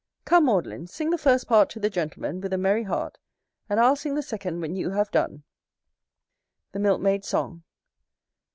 [0.25, 3.19] Come, Maudlin, sing the first part to the gentlemen, with a merry heart;
[3.69, 5.43] and I'll sing the second when you have done.
[6.71, 7.61] The Milk maid's song.